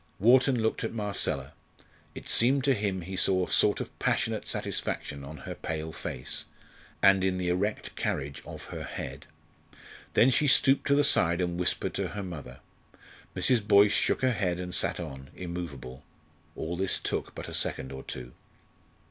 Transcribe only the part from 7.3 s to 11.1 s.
the erect carriage of her head. Then she stooped to the